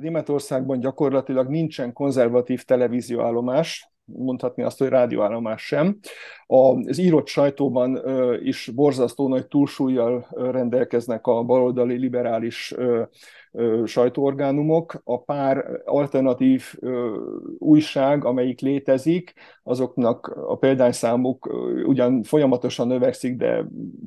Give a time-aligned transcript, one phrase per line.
[0.00, 5.98] Németországban gyakorlatilag nincsen konzervatív televízióállomás, mondhatni azt, hogy rádióállomás sem.
[6.46, 8.00] Az írott sajtóban
[8.42, 12.74] is borzasztó nagy túlsúlyjal rendelkeznek a baloldali liberális
[13.84, 15.00] sajtóorgánumok.
[15.04, 16.74] A pár alternatív
[17.58, 21.46] újság, amelyik létezik, azoknak a példányszámuk
[21.86, 23.64] ugyan folyamatosan növekszik, de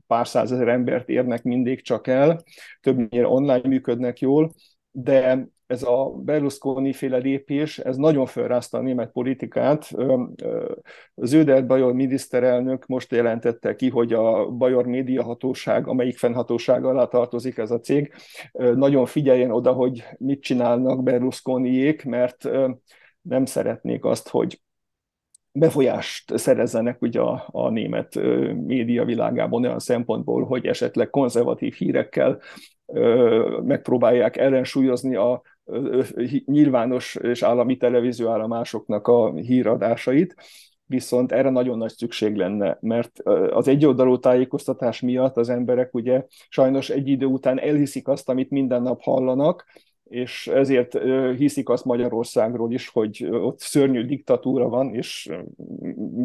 [0.07, 2.43] pár százezer embert érnek mindig csak el,
[2.81, 4.51] többnyire online működnek jól,
[4.91, 9.91] de ez a Berlusconi féle lépés, ez nagyon felrázta a német politikát.
[11.15, 17.57] Zöder Bajor miniszterelnök most jelentette ki, hogy a Bajor média hatóság, amelyik fennhatóság alá tartozik
[17.57, 18.13] ez a cég,
[18.51, 22.49] nagyon figyeljen oda, hogy mit csinálnak Berlusconiék, mert
[23.21, 24.61] nem szeretnék azt, hogy
[25.51, 28.15] befolyást szerezzenek ugye a, a német
[28.53, 32.39] média világában olyan szempontból, hogy esetleg konzervatív hírekkel
[33.63, 35.41] megpróbálják ellensúlyozni a
[36.45, 40.35] nyilvános és állami televízióállomásoknak a híradásait,
[40.85, 46.89] viszont erre nagyon nagy szükség lenne, mert az egyoldalú tájékoztatás miatt az emberek ugye sajnos
[46.89, 49.65] egy idő után elhiszik azt, amit minden nap hallanak,
[50.11, 50.97] és ezért
[51.37, 55.31] hiszik azt Magyarországról is, hogy ott szörnyű diktatúra van, és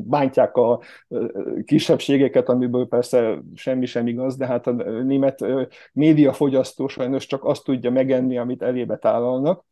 [0.07, 0.81] bántják a
[1.65, 5.45] kisebbségeket, amiből persze semmi sem igaz, de hát a német
[5.93, 9.65] médiafogyasztó sajnos csak azt tudja megenni, amit elébe tálalnak,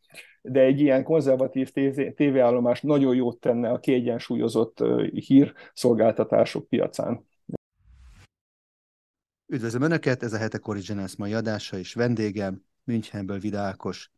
[0.43, 1.71] de egy ilyen konzervatív
[2.15, 7.27] tévéállomás nagyon jót tenne a kiegyensúlyozott hírszolgáltatások piacán.
[9.47, 14.11] Üdvözlöm Önöket, ez a Hetek Originals mai adása, és vendégem Münchenből Vidákos,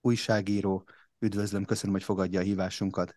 [0.00, 0.84] újságíró.
[1.18, 3.16] Üdvözlöm, köszönöm, hogy fogadja a hívásunkat.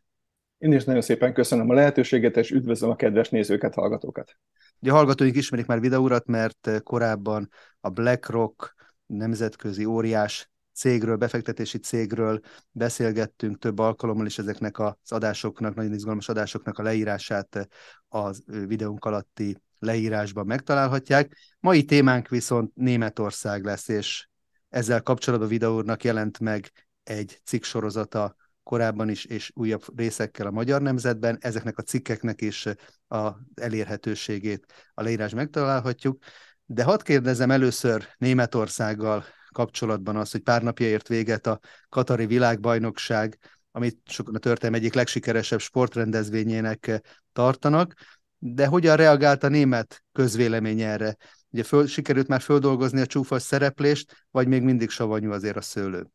[0.58, 4.38] Én is nagyon szépen köszönöm a lehetőséget, és üdvözlöm a kedves nézőket, hallgatókat.
[4.80, 12.40] Ugye a hallgatóink ismerik már videórat, mert korábban a BlackRock nemzetközi óriás cégről, befektetési cégről
[12.72, 17.68] beszélgettünk több alkalommal, és ezeknek az adásoknak, nagyon izgalmas adásoknak a leírását
[18.08, 21.38] az videónk alatti leírásban megtalálhatják.
[21.60, 24.28] Mai témánk viszont Németország lesz, és
[24.76, 26.72] ezzel kapcsolatban videónak jelent meg
[27.04, 31.38] egy cikk sorozata korábban is, és újabb részekkel a Magyar Nemzetben.
[31.40, 32.66] Ezeknek a cikkeknek is
[33.08, 36.24] a elérhetőségét a leírás megtalálhatjuk.
[36.66, 41.60] De hadd kérdezem először Németországgal kapcsolatban az, hogy pár napja ért véget a
[41.90, 43.38] Katari világbajnokság,
[43.72, 47.02] amit sokan a történelem egyik legsikeresebb sportrendezvényének
[47.34, 47.94] tartanak,
[48.38, 51.18] de hogyan reagált a német közvélemény erre?
[51.56, 56.08] Ugye föl, sikerült már földolgozni a csúfas szereplést, vagy még mindig savanyú azért a szőlő?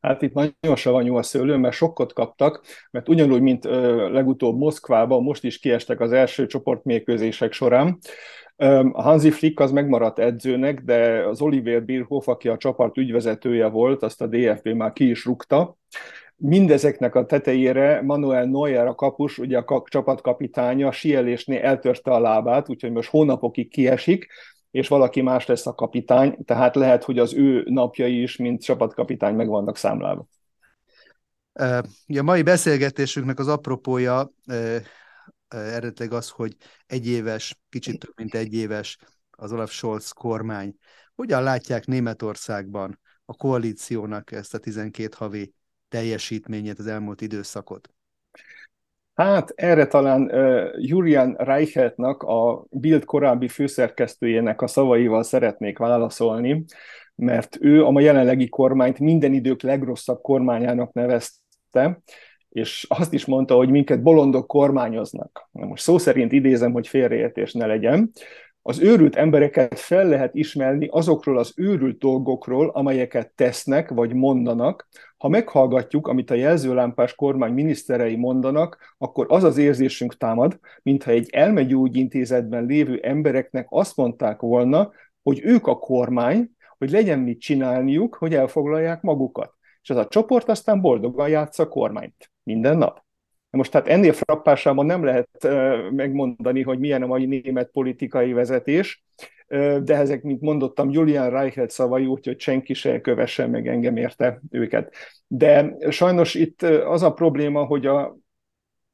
[0.00, 5.22] Hát itt nagyon savanyú a szőlő, mert sokkot kaptak, mert ugyanúgy, mint ö, legutóbb Moszkvában,
[5.22, 7.98] most is kiestek az első csoportmérkőzések során.
[8.92, 14.02] A Hansi Flick az megmaradt edzőnek, de az Oliver Bierhoff, aki a csapat ügyvezetője volt,
[14.02, 15.76] azt a DFB már ki is rúgta,
[16.36, 22.92] Mindezeknek a tetejére Manuel Neuer a kapus, ugye a csapatkapitánya sielésnél eltörte a lábát, úgyhogy
[22.92, 24.26] most hónapokig kiesik,
[24.70, 29.34] és valaki más lesz a kapitány, tehát lehet, hogy az ő napjai is, mint csapatkapitány
[29.34, 30.26] meg vannak számlálva.
[32.06, 34.30] A mai beszélgetésünknek az apropója
[35.48, 36.56] eredetileg az, hogy
[36.86, 38.98] egy éves, kicsit több mint egy éves
[39.30, 40.74] az Olaf Scholz kormány.
[41.14, 45.54] Hogyan látják Németországban a koalíciónak ezt a 12 havi
[45.94, 47.88] teljesítményét, az elmúlt időszakot?
[49.14, 56.64] Hát erre talán uh, Julian Reicheltnak, a Bild korábbi főszerkesztőjének a szavaival szeretnék válaszolni,
[57.14, 62.02] mert ő a jelenlegi kormányt minden idők legrosszabb kormányának nevezte,
[62.48, 65.48] és azt is mondta, hogy minket bolondok kormányoznak.
[65.52, 68.10] Na most szó szerint idézem, hogy félreértés ne legyen
[68.66, 74.88] az őrült embereket fel lehet ismerni azokról az őrült dolgokról, amelyeket tesznek vagy mondanak.
[75.16, 81.28] Ha meghallgatjuk, amit a jelzőlámpás kormány miniszterei mondanak, akkor az az érzésünk támad, mintha egy
[81.30, 84.92] elmegyógyintézetben lévő embereknek azt mondták volna,
[85.22, 89.54] hogy ők a kormány, hogy legyen mit csinálniuk, hogy elfoglalják magukat.
[89.82, 92.30] És az a csoport aztán boldogan játsza a kormányt.
[92.42, 93.03] Minden nap.
[93.54, 95.48] Most hát ennél frappásában nem lehet
[95.90, 99.04] megmondani, hogy milyen a mai német politikai vezetés,
[99.82, 104.94] de ezek, mint mondottam, Julian Reichelt szavai, úgyhogy senki se kövessen meg engem érte őket.
[105.26, 108.16] De sajnos itt az a probléma, hogy a,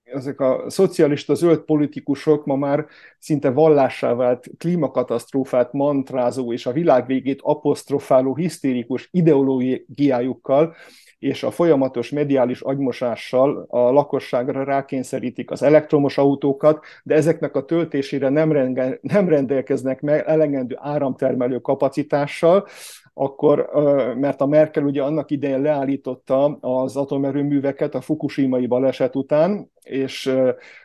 [0.02, 2.86] ezek a szocialista zöld politikusok ma már
[3.18, 10.74] szinte vallássá vált klímakatasztrófát mantrázó és a világ végét apostrofáló hisztérikus ideológiájukkal
[11.20, 18.28] és a folyamatos mediális agymosással a lakosságra rákényszerítik az elektromos autókat, de ezeknek a töltésére
[18.28, 22.66] nem, rendelkeznek meg elegendő áramtermelő kapacitással,
[23.14, 23.70] akkor,
[24.16, 30.32] mert a Merkel ugye annak idején leállította az atomerőműveket a Fukushima-i baleset után, és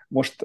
[0.08, 0.42] most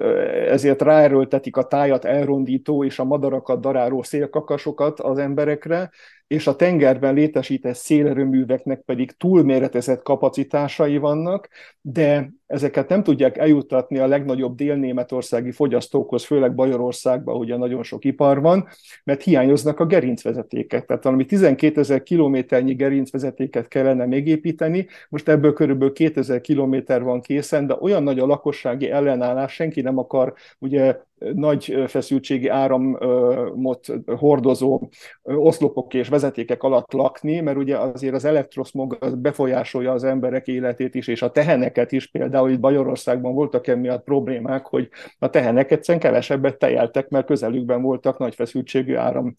[0.47, 5.89] ezért ráerőltetik a tájat elrondító és a madarakat daráló szélkakasokat az emberekre,
[6.31, 11.49] és a tengerben létesített szélerőműveknek pedig túlméretezett kapacitásai vannak,
[11.81, 18.41] de ezeket nem tudják eljuttatni a legnagyobb délnémetországi fogyasztókhoz, főleg Bajorországban, ugye nagyon sok ipar
[18.41, 18.67] van,
[19.03, 20.85] mert hiányoznak a gerincvezetékek.
[20.85, 27.67] Tehát valami 12 ezer kilométernyi gerincvezetéket kellene megépíteni, most ebből körülbelül 2000 kilométer van készen,
[27.67, 30.99] de olyan nagy a lakossági ellenállás, senki nem akar ugye
[31.33, 34.89] nagy feszültségi áramot hordozó
[35.23, 41.07] oszlopok és vezetékek alatt lakni, mert ugye azért az elektroszmog befolyásolja az emberek életét is,
[41.07, 44.89] és a teheneket is, például itt Bajorországban voltak emiatt problémák, hogy
[45.19, 49.35] a tehenek egyszerűen kevesebbet tejeltek, mert közelükben voltak nagy feszültségű áram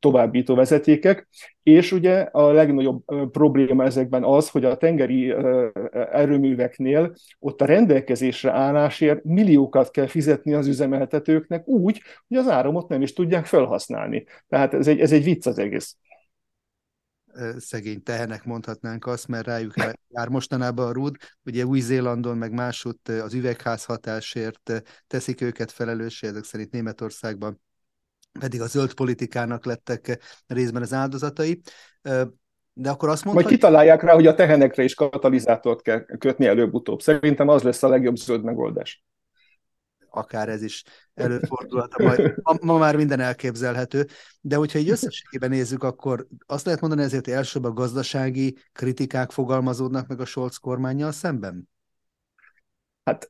[0.00, 1.28] továbbító vezetékek,
[1.62, 5.34] és ugye a legnagyobb probléma ezekben az, hogy a tengeri
[6.12, 13.02] erőműveknél ott a rendelkezésre állásért milliókat kell fizetni az üzemeltetőknek úgy, hogy az áramot nem
[13.02, 14.24] is tudják felhasználni.
[14.48, 15.96] Tehát ez egy, ez egy vicc az egész
[17.58, 19.74] szegény tehenek mondhatnánk azt, mert rájuk
[20.08, 21.16] jár mostanában a rúd.
[21.44, 27.60] Ugye Új-Zélandon, meg másutt az üvegházhatásért teszik őket felelőssé, ezek szerint Németországban
[28.40, 31.60] pedig a zöld politikának lettek részben az áldozatai.
[32.72, 33.34] De akkor azt mondhatjuk...
[33.34, 37.00] Majd kitalálják rá, hogy a tehenekre is katalizátort kell kötni előbb-utóbb.
[37.00, 39.04] Szerintem az lesz a legjobb zöld megoldás.
[40.16, 40.82] Akár ez is
[41.14, 41.98] előfordulhat.
[41.98, 44.06] Ma, ma már minden elképzelhető.
[44.40, 50.06] De hogyha egy összességében nézzük, akkor azt lehet mondani ezért, elsőbb a gazdasági kritikák fogalmazódnak
[50.06, 51.68] meg a Scholz kormányjal szemben?
[53.04, 53.28] Hát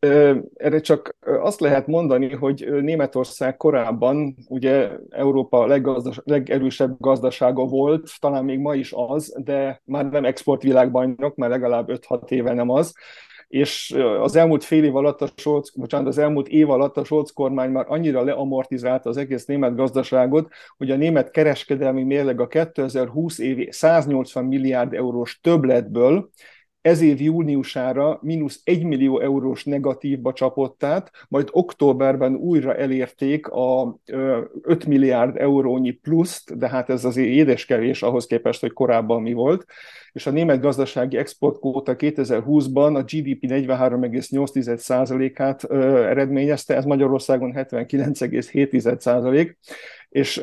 [0.54, 8.44] erre csak azt lehet mondani, hogy Németország korábban ugye Európa leggazdas, legerősebb gazdasága volt, talán
[8.44, 12.92] még ma is az, de már nem exportvilágbajnok, már legalább 5-6 éve nem az,
[13.54, 17.30] és az elmúlt fél év alatt a Scholz, bocsánat, az elmúlt év alatt a Scholz
[17.30, 23.38] kormány már annyira leamortizálta az egész német gazdaságot, hogy a német kereskedelmi mérleg a 2020
[23.38, 26.30] évi 180 milliárd eurós többletből
[26.84, 33.98] ez év júniusára mínusz 1 millió eurós negatívba csapott át, majd októberben újra elérték a
[34.62, 39.64] 5 milliárd eurónyi pluszt, de hát ez azért édeskevés ahhoz képest, hogy korábban mi volt,
[40.12, 45.64] és a német gazdasági exportkóta 2020-ban a GDP 43,8%-át
[46.10, 49.54] eredményezte, ez Magyarországon 79,7%,
[50.14, 50.40] és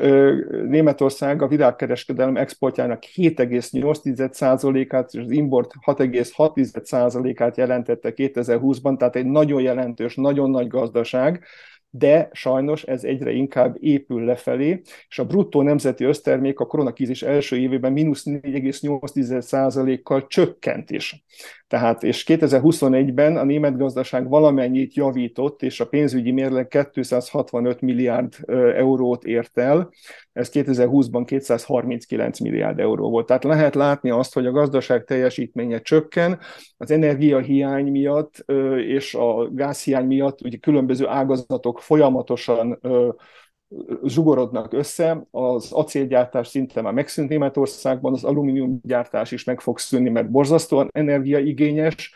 [0.66, 10.14] Németország a világkereskedelem exportjának 7,8%-át és az import 6,6%-át jelentette 2020-ban, tehát egy nagyon jelentős,
[10.14, 11.44] nagyon nagy gazdaság,
[11.90, 17.56] de sajnos ez egyre inkább épül lefelé, és a bruttó nemzeti össztermék a koronakízis első
[17.56, 21.24] évében mínusz 4,8%-kal csökkent is.
[21.72, 28.34] Tehát, és 2021-ben a német gazdaság valamennyit javított, és a pénzügyi mérleg 265 milliárd
[28.76, 29.90] eurót ért el,
[30.32, 33.26] ez 2020-ban 239 milliárd euró volt.
[33.26, 36.38] Tehát lehet látni azt, hogy a gazdaság teljesítménye csökken,
[36.76, 38.44] az energiahiány miatt
[38.76, 42.78] és a gázhiány miatt ugye különböző ágazatok folyamatosan
[44.04, 50.30] zsugorodnak össze, az acélgyártás szinte már megszűnt Németországban, az alumíniumgyártás is meg fog szűnni, mert
[50.30, 52.14] borzasztóan energiaigényes,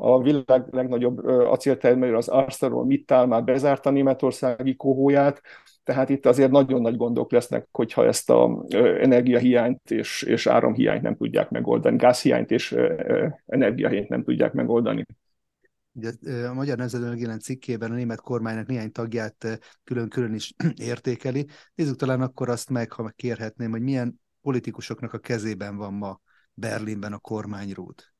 [0.00, 5.42] a világ legnagyobb acéltermelő, az ArcelorMittal már bezárta németországi kohóját,
[5.84, 8.64] tehát itt azért nagyon nagy gondok lesznek, hogyha ezt a
[9.00, 12.76] energiahiányt és, és áramhiányt nem tudják megoldani, gázhiányt és
[13.46, 15.04] energiahiányt nem tudják megoldani.
[15.98, 21.48] Ugye a Magyar Nemzetben megjelent cikkében a német kormánynak néhány tagját külön-külön is értékeli.
[21.74, 26.20] Nézzük talán akkor azt meg, ha kérhetném, hogy milyen politikusoknak a kezében van ma
[26.54, 28.12] Berlinben a kormányrút.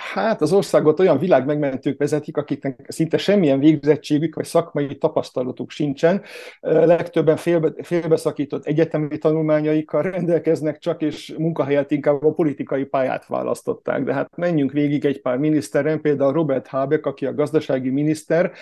[0.00, 6.22] Hát az országot olyan világmegmentők vezetik, akiknek szinte semmilyen végzettségük vagy szakmai tapasztalatuk sincsen.
[6.60, 14.04] Legtöbben félbe, félbeszakított egyetemi tanulmányaikkal rendelkeznek csak, és munkahelyet inkább a politikai pályát választották.
[14.04, 18.52] De hát menjünk végig egy pár miniszteren, például Robert Habeck, aki a gazdasági miniszter,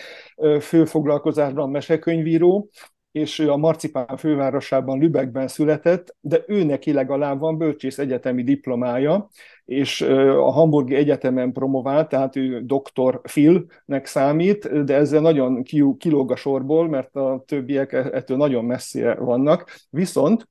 [0.61, 2.71] főfoglalkozásban mesekönyvíró,
[3.13, 9.29] és ő a Marcipán fővárosában, Lübeckben született, de ő neki legalább van bölcsész egyetemi diplomája,
[9.65, 15.63] és a Hamburgi Egyetemen promovált, tehát ő doktor Philnek számít, de ezzel nagyon
[15.99, 19.75] kilóg a sorból, mert a többiek e-, ettől nagyon messzire vannak.
[19.91, 20.49] Viszont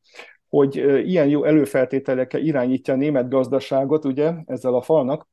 [0.49, 0.75] hogy
[1.07, 5.27] ilyen jó előfeltételekkel irányítja a német gazdaságot, ugye, ezzel a falnak,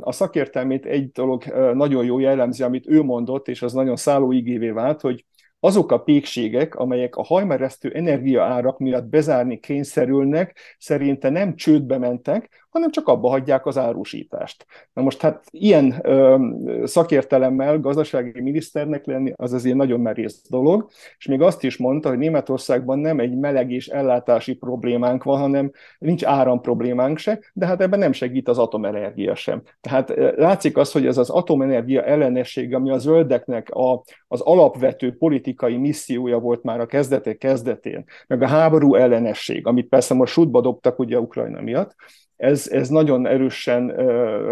[0.00, 5.00] a szakértelmét egy dolog nagyon jó jellemzi, amit ő mondott, és az nagyon szállóigévé vált,
[5.00, 5.24] hogy
[5.64, 12.90] azok a pékségek, amelyek a hajmeresztő energiaárak miatt bezárni kényszerülnek, szerinte nem csődbe mentek, hanem
[12.90, 14.66] csak abba hagyják az árusítást.
[14.92, 16.36] Na most hát ilyen ö,
[16.84, 20.88] szakértelemmel gazdasági miniszternek lenni, az azért nagyon merész dolog,
[21.18, 25.70] és még azt is mondta, hogy Németországban nem egy meleg és ellátási problémánk van, hanem
[25.98, 29.62] nincs áram problémánk se, de hát ebben nem segít az atomenergia sem.
[29.80, 35.76] Tehát látszik az, hogy ez az atomenergia ellenesség, ami a zöldeknek a, az alapvető politikai
[35.76, 40.98] missziója volt már a kezdetek kezdetén, meg a háború ellenesség, amit persze most sútba dobtak
[40.98, 41.94] ugye Ukrajna miatt,
[42.36, 43.88] ez, ez nagyon erősen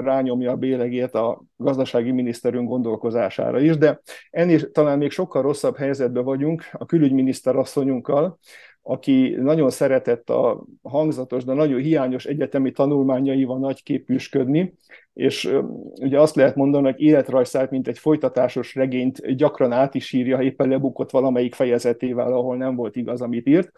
[0.00, 6.24] rányomja a bélegét a gazdasági miniszterünk gondolkozására is, de ennél talán még sokkal rosszabb helyzetben
[6.24, 8.38] vagyunk a külügyminiszter asszonyunkkal,
[8.82, 14.74] aki nagyon szeretett a hangzatos, de nagyon hiányos egyetemi tanulmányaival nagyképűsködni,
[15.12, 15.54] és
[16.00, 20.68] ugye azt lehet mondani, hogy életrajzát, mint egy folytatásos regényt gyakran át is írja, éppen
[20.68, 23.72] lebukott valamelyik fejezetével, ahol nem volt igaz, amit írt,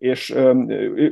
[0.00, 0.34] és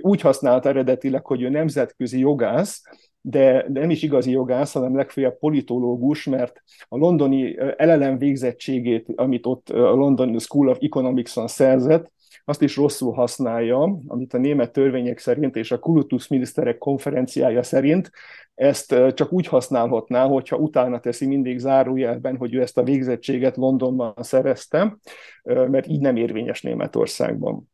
[0.00, 2.82] úgy használt eredetileg, hogy ő nemzetközi jogász,
[3.20, 9.68] de nem is igazi jogász, hanem legfeljebb politológus, mert a londoni LLM végzettségét, amit ott
[9.68, 12.12] a London School of Economics-on szerzett,
[12.44, 18.10] azt is rosszul használja, amit a német törvények szerint és a Kulutus miniszterek konferenciája szerint
[18.54, 24.14] ezt csak úgy használhatná, hogyha utána teszi mindig zárójelben, hogy ő ezt a végzettséget Londonban
[24.16, 24.96] szerezte,
[25.42, 27.70] mert így nem érvényes Németországban.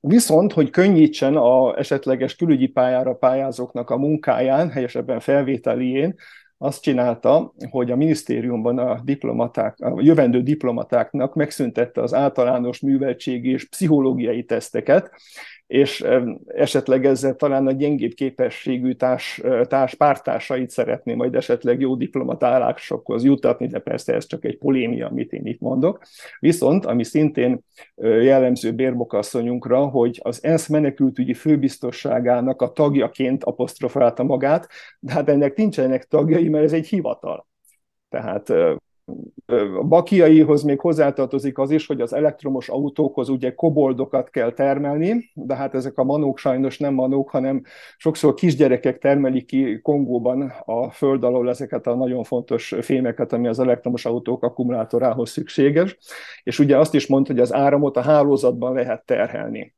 [0.00, 6.14] Viszont, hogy könnyítsen a esetleges külügyi pályára pályázóknak a munkáján, helyesebben felvételién,
[6.58, 13.68] azt csinálta, hogy a minisztériumban a diplomaták, a jövendő diplomatáknak megszüntette az általános műveltségi és
[13.68, 15.10] pszichológiai teszteket,
[15.66, 16.04] és
[16.46, 23.66] esetleg ezzel talán a gyengébb képességű társ, társ pártársait szeretné majd esetleg jó diplomatálásokhoz jutatni,
[23.66, 26.00] de persze ez csak egy polémia, amit én itt mondok.
[26.38, 27.60] Viszont, ami szintén
[27.96, 34.68] jellemző bérbokasszonyunkra, hogy az ENSZ menekültügyi főbiztosságának a tagjaként apostrofálta magát,
[35.00, 37.46] de hát ennek nincsenek tagjai, mert ez egy hivatal.
[38.08, 38.52] Tehát
[39.76, 45.54] a bakiaihoz még hozzátartozik az is, hogy az elektromos autókhoz ugye koboldokat kell termelni, de
[45.54, 47.62] hát ezek a manók sajnos nem manók, hanem
[47.96, 53.58] sokszor kisgyerekek termelik ki Kongóban a föld alól ezeket a nagyon fontos fémeket, ami az
[53.58, 55.98] elektromos autók akkumulátorához szükséges.
[56.42, 59.74] És ugye azt is mondta, hogy az áramot a hálózatban lehet terhelni.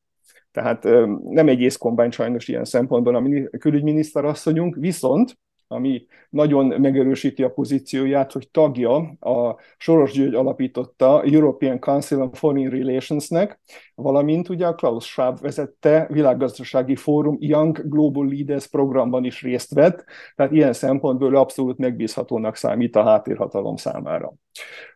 [0.53, 0.83] Tehát
[1.23, 8.33] nem egy észkombány sajnos ilyen szempontból a külügyminiszter asszonyunk, viszont ami nagyon megerősíti a pozícióját,
[8.33, 13.61] hogy tagja a Soros György alapította European Council on Foreign Relations-nek,
[13.95, 20.05] valamint ugye a Klaus Schwab vezette világgazdasági fórum Young Global Leaders programban is részt vett,
[20.37, 24.33] tehát ilyen szempontból abszolút megbízhatónak számít a háttérhatalom számára.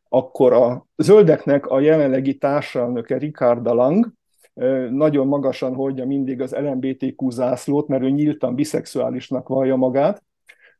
[0.08, 4.12] Akkor a zöldeknek a jelenlegi társelnöke Ricard Lang,
[4.90, 10.22] nagyon magasan hordja mindig az LMBTQ zászlót, mert ő nyíltan biszexuálisnak vallja magát,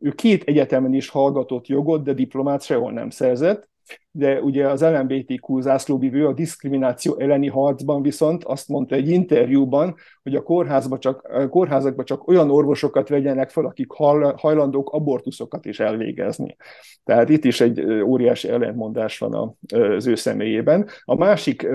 [0.03, 3.71] ő két egyetemen is hallgatott jogot, de diplomát sehol nem szerzett,
[4.11, 10.35] de ugye az LMBTQ zászlóvivő a diszkrimináció elleni harcban viszont azt mondta egy interjúban, hogy
[10.35, 13.91] a, kórházba csak, a kórházakban csak olyan orvosokat vegyenek fel, akik
[14.37, 16.57] hajlandók abortuszokat is elvégezni.
[17.05, 20.89] Tehát itt is egy óriási ellentmondás van az ő személyében.
[21.05, 21.67] A másik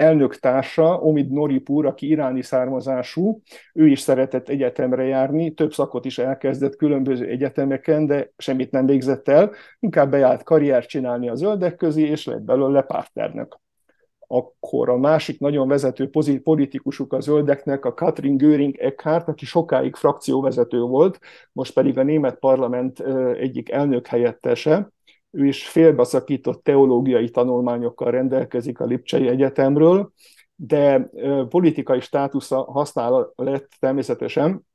[0.00, 3.40] elnök társa, Omid Noripur, aki iráni származású,
[3.74, 9.28] ő is szeretett egyetemre járni, több szakot is elkezdett különböző egyetemeken, de semmit nem végzett
[9.28, 13.58] el, inkább bejárt karriert csinálni a zöldek közé, és lett belőle párternök.
[14.26, 16.10] Akkor a másik nagyon vezető
[16.42, 21.18] politikusuk a zöldeknek a Katrin Göring Eckhart, aki sokáig frakcióvezető volt,
[21.52, 23.00] most pedig a német parlament
[23.36, 24.88] egyik elnök helyettese,
[25.30, 30.12] ő is félbeszakított teológiai tanulmányokkal rendelkezik a Lipcsei Egyetemről,
[30.54, 31.10] de
[31.48, 34.66] politikai státusza használ lett természetesen.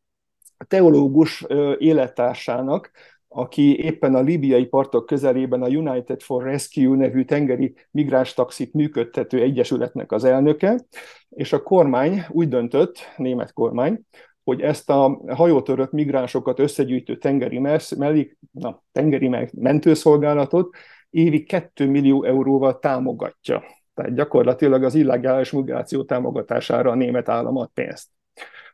[0.67, 1.45] Teológus
[1.77, 2.91] élettársának,
[3.27, 10.11] aki éppen a libiai partok közelében a United for Rescue nevű tengeri migránstaxit működtető egyesületnek
[10.11, 10.85] az elnöke,
[11.29, 14.01] és a kormány úgy döntött, német kormány,
[14.45, 17.59] hogy ezt a hajótörött migránsokat összegyűjtő tengeri,
[17.97, 20.75] mellik, na, tengeri mentőszolgálatot
[21.09, 23.63] évi 2 millió euróval támogatja.
[23.93, 28.09] Tehát gyakorlatilag az illegális migráció támogatására a német állam ad pénzt.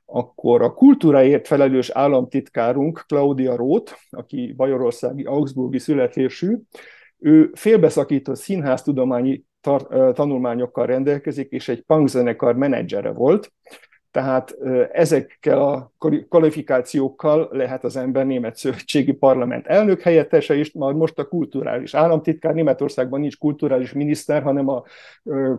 [0.05, 6.57] Akkor a kultúráért felelős államtitkárunk Claudia Roth, aki bajorországi Augsburgi születésű,
[7.19, 9.43] ő félbeszakított színháztudományi
[10.13, 13.53] tanulmányokkal rendelkezik, és egy punkzenekar menedzsere volt,
[14.11, 14.57] Tehát
[14.91, 15.91] ezekkel a
[16.29, 22.53] kvalifikációkkal lehet az ember német szövetségi parlament elnök helyettese is, majd most a kulturális államtitkár.
[22.53, 24.83] Németországban nincs kulturális miniszter, hanem a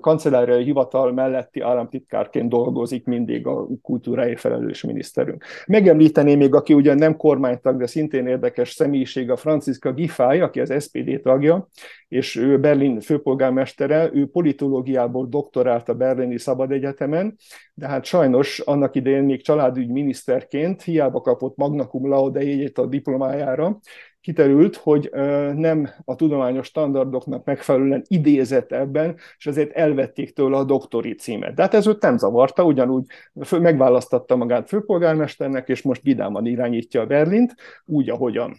[0.00, 5.44] kancelláriai hivatal melletti államtitkárként dolgozik mindig a kultúráért felelős miniszterünk.
[5.66, 10.84] Megemlíteném még, aki ugyan nem kormánytag, de szintén érdekes személyiség, a Franciska Giffey, aki az
[10.84, 11.68] SPD tagja,
[12.08, 17.36] és ő Berlin főpolgármestere, ő politológiából doktorált a Berlini Szabad Egyetemen,
[17.74, 22.86] de hát sajnos annak idején még családügy miniszterként hiába kapott magna cum laude jegyét a
[22.86, 23.78] diplomájára,
[24.20, 25.10] kiterült, hogy
[25.54, 31.54] nem a tudományos standardoknak megfelelően idézett ebben, és ezért elvették tőle a doktori címet.
[31.54, 33.04] De hát ez őt nem zavarta, ugyanúgy
[33.50, 38.56] megválasztatta magát főpolgármesternek, és most vidáman irányítja a Berlint, úgy, ahogyan.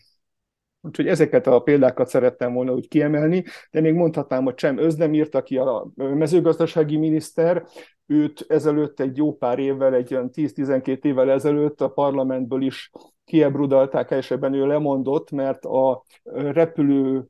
[0.85, 5.57] Úgyhogy ezeket a példákat szerettem volna úgy kiemelni, de még mondhatnám, hogy Csem Özdemírt, aki
[5.57, 7.65] a mezőgazdasági miniszter,
[8.05, 12.91] őt ezelőtt egy jó pár évvel, egy olyan 10-12 évvel ezelőtt a parlamentből is
[13.25, 17.25] kiebrudalták, ebben ő lemondott, mert a repülő,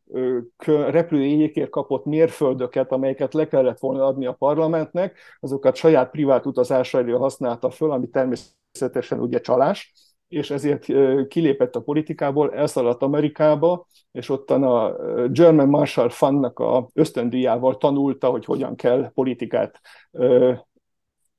[0.66, 7.70] repülőjegyekért kapott mérföldöket, amelyeket le kellett volna adni a parlamentnek, azokat saját privát utazásaira használta
[7.70, 9.94] föl, ami természetesen ugye csalás,
[10.34, 10.86] és ezért
[11.28, 14.96] kilépett a politikából, elszaladt Amerikába, és ottan a
[15.28, 19.80] German Marshall Fundnak a ösztöndíjával tanulta, hogy hogyan kell politikát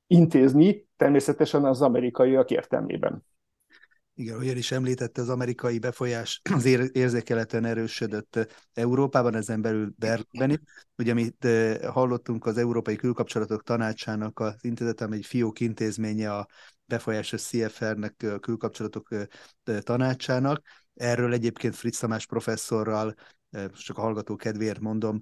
[0.07, 3.25] intézni, természetesen az amerikaiak értelmében.
[4.17, 10.59] Igen, olyan is említette, az amerikai befolyás az érzékeleten erősödött Európában, ezen belül Berlinben is.
[10.99, 11.47] Ugye, amit
[11.93, 16.47] hallottunk az Európai Külkapcsolatok Tanácsának az intézetem, egy fiók intézménye a
[16.87, 19.09] befolyásos CFR-nek, külkapcsolatok
[19.81, 20.63] tanácsának.
[20.95, 23.15] Erről egyébként Fritz Tamás professzorral,
[23.73, 25.21] csak a hallgató kedvéért mondom,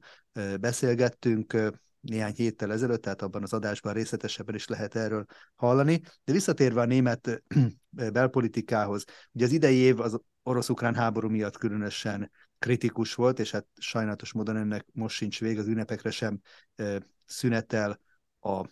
[0.61, 1.57] beszélgettünk
[2.01, 6.01] néhány héttel ezelőtt, tehát abban az adásban részletesebben is lehet erről hallani.
[6.25, 7.43] De visszatérve a német
[7.91, 14.33] belpolitikához, ugye az idei év az orosz-ukrán háború miatt különösen kritikus volt, és hát sajnálatos
[14.33, 16.41] módon ennek most sincs vég, az ünnepekre sem
[17.27, 18.01] szünetel
[18.41, 18.65] a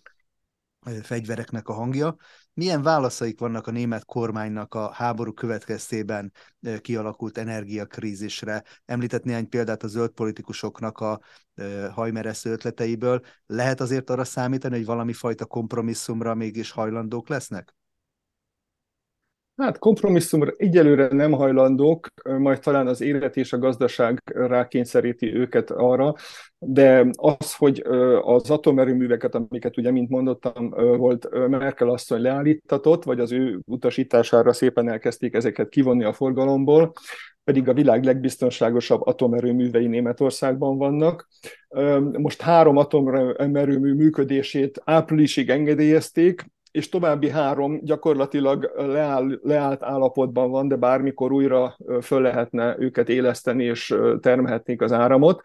[1.03, 2.17] fegyvereknek a hangja.
[2.55, 6.33] Milyen válaszaik vannak a német kormánynak a háború következtében
[6.81, 8.65] kialakult energiakrízisre?
[8.85, 11.21] Említett néhány példát a zöld politikusoknak a
[11.93, 13.21] hajmeresző ötleteiből.
[13.47, 17.75] Lehet azért arra számítani, hogy valami fajta kompromisszumra mégis hajlandók lesznek?
[19.61, 26.15] Hát kompromisszumra egyelőre nem hajlandók, majd talán az élet és a gazdaság rákényszeríti őket arra,
[26.59, 27.85] de az, hogy
[28.21, 34.89] az atomerőműveket, amiket ugye, mint mondottam, volt Merkel asszony leállítatott, vagy az ő utasítására szépen
[34.89, 36.93] elkezdték ezeket kivonni a forgalomból,
[37.45, 41.29] pedig a világ legbiztonságosabb atomerőművei Németországban vannak.
[42.13, 50.77] Most három atomerőmű működését áprilisig engedélyezték, és további három gyakorlatilag leáll, leállt állapotban van, de
[50.77, 55.41] bármikor újra föl lehetne őket éleszteni, és termelhetnék az áramot.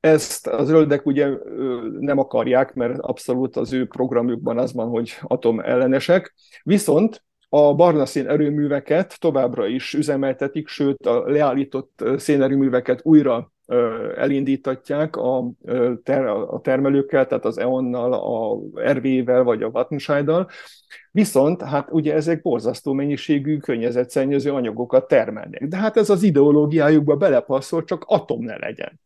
[0.00, 1.28] Ezt az zöldek ugye
[1.98, 6.34] nem akarják, mert abszolút az ő programjukban az van, hogy atom ellenesek.
[6.62, 13.52] Viszont a barna szén erőműveket továbbra is üzemeltetik, sőt a leállított szénerőműveket újra
[14.16, 15.50] elindítatják a,
[16.02, 18.58] ter, a termelőkkel, tehát az EON-nal, a
[18.92, 20.48] RV-vel vagy a Vattenscheid-dal,
[21.12, 25.64] Viszont hát ugye ezek borzasztó mennyiségű környezetszennyező anyagokat termelnek.
[25.64, 29.00] De hát ez az ideológiájukba belepasszol, csak atom ne legyen.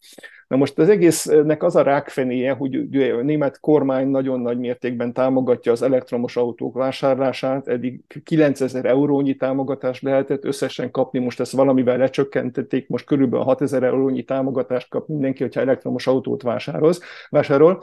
[0.55, 2.75] Na most az egésznek az a rákfenéje, hogy
[3.19, 10.03] a német kormány nagyon nagy mértékben támogatja az elektromos autók vásárlását, eddig 9000 eurónyi támogatást
[10.03, 15.61] lehetett összesen kapni, most ezt valamivel lecsökkentették, most körülbelül 6000 eurónyi támogatást kap mindenki, hogyha
[15.61, 17.83] elektromos autót vásároz, vásárol.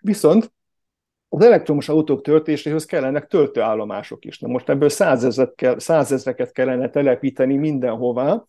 [0.00, 0.52] Viszont
[1.28, 4.38] az elektromos autók töltéséhez kellenek töltőállomások is.
[4.38, 4.88] Na most ebből
[5.76, 8.44] százezreket kellene telepíteni mindenhová,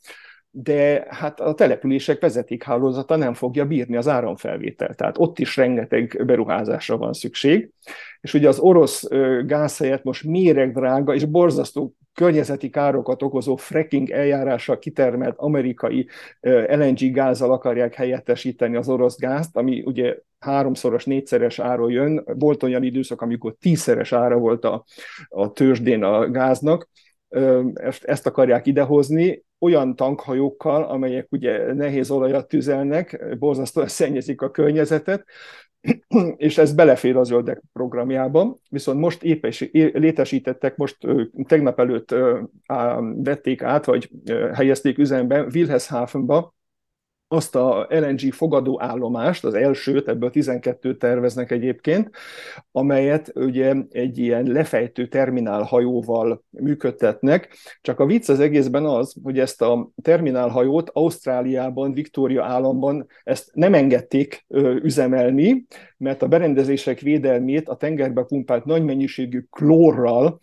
[0.51, 4.97] de hát a települések vezetékhálózata nem fogja bírni az áramfelvételt.
[4.97, 7.69] Tehát ott is rengeteg beruházásra van szükség.
[8.21, 9.07] És ugye az orosz
[9.45, 16.07] gáz helyett most méregdrága és borzasztó környezeti károkat okozó fracking eljárással kitermelt amerikai
[16.67, 22.23] LNG gázzal akarják helyettesíteni az orosz gázt, ami ugye háromszoros, négyszeres áron jön.
[22.25, 24.83] Volt olyan időszak, amikor tízszeres ára volt a,
[25.29, 26.89] a tőzsdén a gáznak,
[27.73, 35.25] ezt, ezt akarják idehozni, olyan tankhajókkal, amelyek ugye nehéz olajat tüzelnek, borzasztóan szennyezik a környezetet,
[36.37, 40.97] és ez belefér az zöldek programjába, viszont most épp is létesítettek, most
[41.47, 42.15] tegnap előtt
[43.15, 44.09] vették át, vagy
[44.53, 46.53] helyezték üzembe Wilhelmshavenba
[47.31, 52.09] azt a LNG fogadó állomást, az elsőt, ebből 12 terveznek egyébként,
[52.71, 57.55] amelyet ugye egy ilyen lefejtő terminálhajóval működtetnek.
[57.81, 63.73] Csak a vicc az egészben az, hogy ezt a terminálhajót Ausztráliában, Victoria államban ezt nem
[63.73, 64.45] engedték
[64.81, 65.65] üzemelni,
[65.97, 70.39] mert a berendezések védelmét a tengerbe pumpált nagy mennyiségű klórral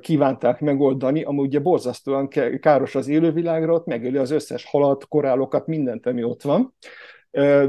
[0.00, 2.28] kívánták megoldani, ami ugye borzasztóan
[2.60, 6.74] káros az élővilágra, ott megöli az összes halat, korálokat, mindent, ami ott van.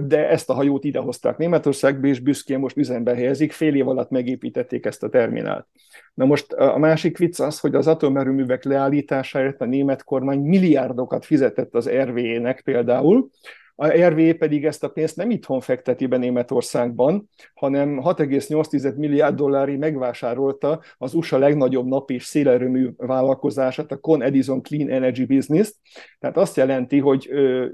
[0.07, 4.85] De ezt a hajót idehozták Németországba, és büszkén most üzembe helyezik, fél év alatt megépítették
[4.85, 5.67] ezt a terminált.
[6.13, 11.75] Na most a másik vicc az, hogy az atomerőművek leállításáért a német kormány milliárdokat fizetett
[11.75, 13.29] az RVE-nek például,
[13.75, 19.77] a RV pedig ezt a pénzt nem itthon fekteti be Németországban, hanem 6,8 milliárd dollári
[19.77, 25.73] megvásárolta az USA legnagyobb nap és szélerőmű vállalkozását, a Con Edison Clean Energy Business.
[26.19, 27.29] Tehát azt jelenti, hogy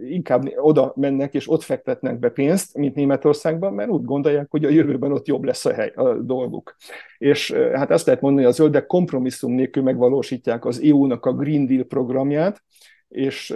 [0.10, 4.70] inkább oda mennek és ott fektetnek be pénzt, mint Németországban, mert úgy gondolják, hogy a
[4.70, 6.76] jövőben ott jobb lesz a, hely, a dolguk.
[7.18, 11.66] És hát azt lehet mondani, hogy a zöldek kompromisszum nélkül megvalósítják az EU-nak a Green
[11.66, 12.62] Deal programját,
[13.10, 13.50] és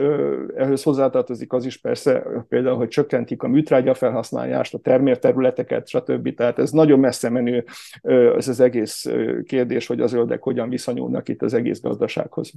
[0.56, 6.36] ehhez hozzátartozik az is persze például, hogy csökkentik a műtrágya felhasználást, a termérterületeket, stb.
[6.36, 7.66] Tehát ez nagyon messze menő
[8.38, 9.06] ez az egész
[9.44, 12.52] kérdés, hogy a zöldek hogyan viszonyulnak itt az egész gazdasághoz.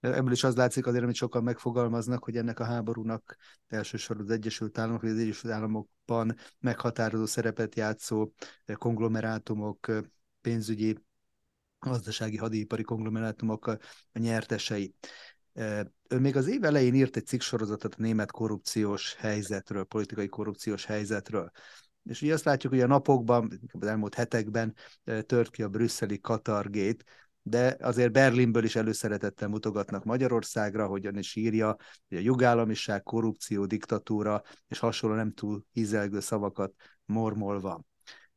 [0.00, 3.36] Ebből is az látszik azért, amit sokan megfogalmaznak, hogy ennek a háborúnak
[3.68, 8.32] elsősorban az Egyesült Államok, vagy az Egyesült Államokban meghatározó szerepet játszó
[8.74, 9.92] konglomerátumok,
[10.40, 10.96] pénzügyi,
[11.78, 13.66] gazdasági, hadipari konglomerátumok
[14.12, 14.94] a nyertesei.
[16.08, 21.50] Ő még az év elején írt egy cikksorozatot a német korrupciós helyzetről, politikai korrupciós helyzetről.
[22.04, 24.74] És ugye azt látjuk, hogy a napokban, az elmúlt hetekben
[25.26, 27.04] tört ki a brüsszeli Katargét,
[27.42, 31.76] de azért Berlinből is előszeretettel mutogatnak Magyarországra, hogyan is írja,
[32.08, 36.72] hogy a jogállamiság, korrupció, diktatúra és hasonló nem túl hízelgő szavakat
[37.04, 37.84] mormolva.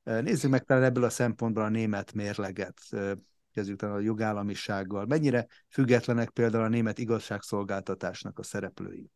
[0.04, 2.80] Nézzük meg talán ebből a szempontból a német mérleget
[3.56, 5.06] kezdjük a jogállamisággal.
[5.06, 9.10] Mennyire függetlenek például a német igazságszolgáltatásnak a szereplői?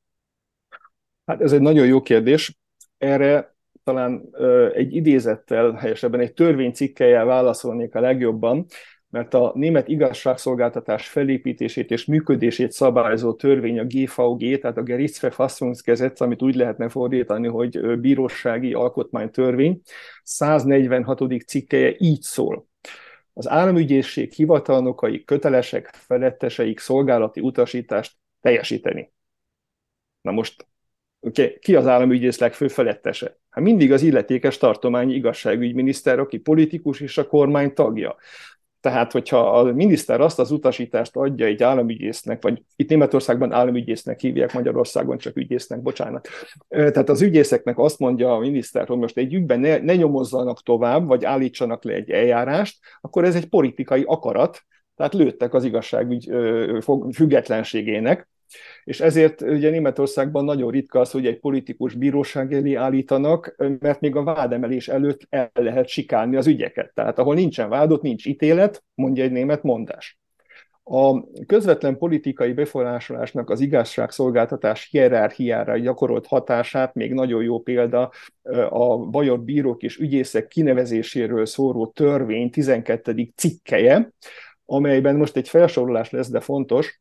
[1.25, 2.58] Hát ez egy nagyon jó kérdés.
[2.97, 4.30] Erre talán
[4.73, 8.65] egy idézettel, helyesebben egy törvénycikkelyel válaszolnék a legjobban,
[9.10, 16.41] mert a német igazságszolgáltatás felépítését és működését szabályozó törvény a GVG, tehát a Gerichtsverfassungsgesetz, amit
[16.41, 19.82] úgy lehetne fordítani, hogy bírósági alkotmánytörvény,
[20.23, 21.43] 146.
[21.45, 22.68] cikkeje így szól
[23.39, 29.13] az államügyészség hivatalnokai kötelesek feletteseik szolgálati utasítást teljesíteni.
[30.21, 30.67] Na most
[31.60, 33.38] ki az államügyész legfőbb felettese?
[33.49, 38.15] Hát mindig az illetékes tartományi igazságügyminiszter, aki politikus és a kormány tagja.
[38.82, 44.54] Tehát, hogyha a miniszter azt az utasítást adja egy államügyésznek, vagy itt Németországban államügyésznek hívják,
[44.54, 46.28] Magyarországon csak ügyésznek, bocsánat.
[46.68, 51.08] Tehát az ügyészeknek azt mondja a miniszter, hogy most egy ügyben ne, ne nyomozzanak tovább,
[51.08, 54.62] vagy állítsanak le egy eljárást, akkor ez egy politikai akarat,
[54.96, 56.32] tehát lőttek az igazságügy
[57.13, 58.30] függetlenségének,
[58.84, 64.16] és ezért ugye Németországban nagyon ritka az, hogy egy politikus bíróság elé állítanak, mert még
[64.16, 66.92] a vádemelés előtt el lehet sikálni az ügyeket.
[66.94, 70.20] Tehát ahol nincsen vádot, nincs ítélet, mondja egy német mondás.
[70.92, 78.12] A közvetlen politikai befolyásolásnak az igazságszolgáltatás hierarchiára gyakorolt hatását még nagyon jó példa
[78.70, 83.32] a bajor bírók és ügyészek kinevezéséről szóró törvény 12.
[83.36, 84.12] cikkeje,
[84.66, 87.00] amelyben most egy felsorolás lesz, de fontos,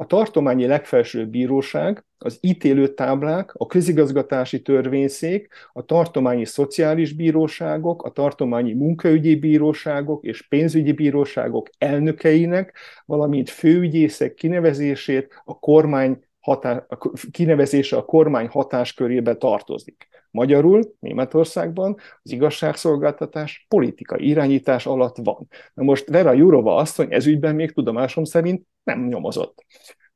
[0.00, 8.72] a tartományi legfelsőbb bíróság, az ítélőtáblák, a közigazgatási törvényszék, a tartományi szociális bíróságok, a tartományi
[8.72, 18.04] munkaügyi bíróságok és pénzügyi bíróságok elnökeinek, valamint főügyészek kinevezését a kormány hatá- a kinevezése a
[18.04, 20.08] kormány hatáskörébe tartozik.
[20.30, 25.48] Magyarul Németországban az igazságszolgáltatás politikai irányítás alatt van.
[25.74, 29.64] Na most Vera Jurova asszony ezügyben még tudomásom szerint nem nyomozott.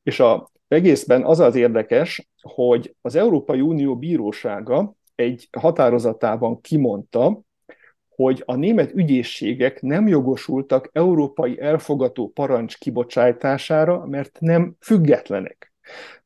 [0.03, 7.41] És a egészben az az érdekes, hogy az Európai Unió bírósága egy határozatában kimondta,
[8.09, 15.74] hogy a német ügyészségek nem jogosultak európai elfogató parancs kibocsátására, mert nem függetlenek.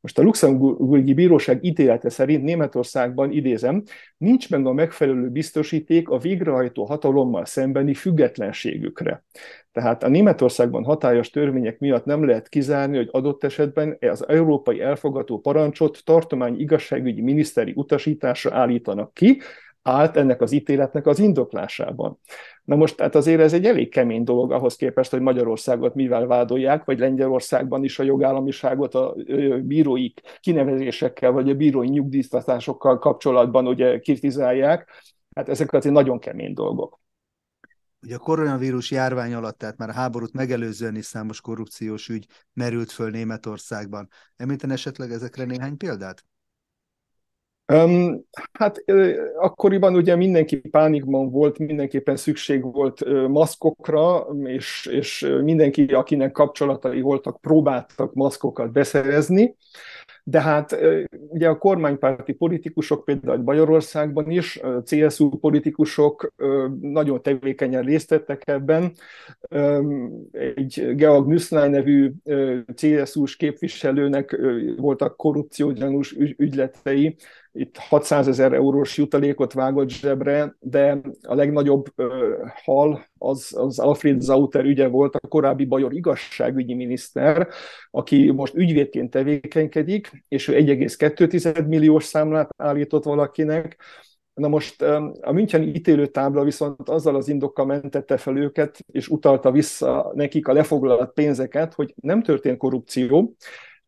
[0.01, 3.83] Most a luxemburgi bíróság ítélete szerint Németországban, idézem,
[4.17, 9.25] nincs meg a megfelelő biztosíték a végrehajtó hatalommal szembeni függetlenségükre.
[9.73, 15.41] Tehát a Németországban hatályos törvények miatt nem lehet kizárni, hogy adott esetben az európai elfogató
[15.41, 19.41] parancsot tartomány igazságügyi miniszteri utasításra állítanak ki,
[19.83, 22.19] állt ennek az ítéletnek az indoklásában.
[22.65, 26.85] Na most tehát azért ez egy elég kemény dolog ahhoz képest, hogy Magyarországot mivel vádolják,
[26.85, 29.15] vagy Lengyelországban is a jogállamiságot a
[29.63, 34.91] bírói kinevezésekkel, vagy a bírói nyugdíjtatásokkal kapcsolatban ugye kritizálják.
[35.35, 37.01] Hát ezek azért nagyon kemény dolgok.
[38.03, 42.91] Ugye a koronavírus járvány alatt, tehát már a háborút megelőzően is számos korrupciós ügy merült
[42.91, 44.09] föl Németországban.
[44.37, 46.25] Említen esetleg ezekre néhány példát?
[47.73, 48.85] Um, hát
[49.39, 57.41] akkoriban ugye mindenki pánikban volt, mindenképpen szükség volt maszkokra, és, és mindenki, akinek kapcsolatai voltak,
[57.41, 59.57] próbáltak maszkokat beszerezni
[60.29, 60.79] de hát
[61.29, 66.35] ugye a kormánypárti politikusok, például Bajorországban is, CSU politikusok
[66.81, 68.93] nagyon tevékenyen részt vettek ebben.
[70.33, 72.13] Egy Georg Nüsslein nevű
[72.75, 74.41] CSU-s képviselőnek
[74.77, 77.17] voltak korrupciógyanús ügyletei,
[77.53, 84.21] itt 600 ezer eurós jutalékot vágott zsebre, de a legnagyobb ö, hal az, az Alfred
[84.21, 87.49] Zauter ügye volt, a korábbi bajor igazságügyi miniszter,
[87.91, 93.77] aki most ügyvédként tevékenykedik, és ő 1,2 milliós számlát állított valakinek,
[94.39, 94.83] Na most
[95.21, 100.53] a Müncheni ítélőtábla viszont azzal az indokkal mentette fel őket, és utalta vissza nekik a
[100.53, 103.35] lefoglalt pénzeket, hogy nem történt korrupció,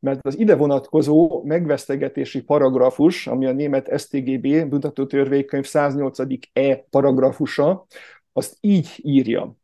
[0.01, 6.19] mert az ide vonatkozó megvesztegetési paragrafus, ami a német STGB büntetőtörvénykönyv 108.
[6.53, 7.87] E paragrafusa,
[8.33, 9.57] azt így írja,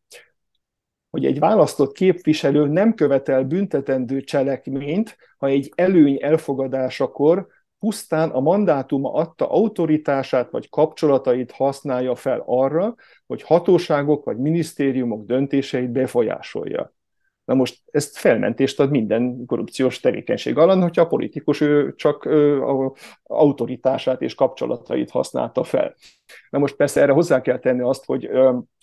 [1.11, 7.47] hogy egy választott képviselő nem követel büntetendő cselekményt, ha egy előny elfogadásakor
[7.79, 12.95] pusztán a mandátuma adta autoritását vagy kapcsolatait használja fel arra,
[13.27, 16.95] hogy hatóságok vagy minisztériumok döntéseit befolyásolja.
[17.47, 22.93] Na most ezt felmentést ad minden korrupciós tevékenység alany, hogyha a politikus ő csak a
[23.23, 25.95] autoritását és kapcsolatait használta fel.
[26.51, 28.31] Na most persze erre hozzá kell tenni azt, hogy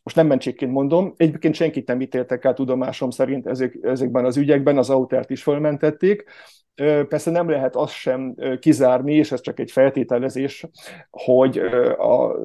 [0.03, 4.77] most nem mentségként mondom, egyébként senkit nem ítéltek el tudomásom szerint ezek, ezekben az ügyekben,
[4.77, 6.23] az autert is fölmentették,
[7.07, 10.65] Persze nem lehet azt sem kizárni, és ez csak egy feltételezés,
[11.09, 11.61] hogy